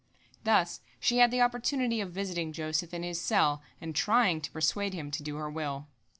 [0.45, 4.95] "Thus she had the opportunity of visiting Joseph in his cell and trying to persuade
[4.95, 5.85] him to do her will.